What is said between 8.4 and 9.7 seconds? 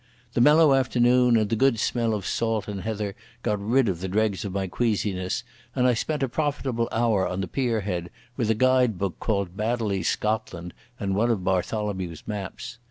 a guide book called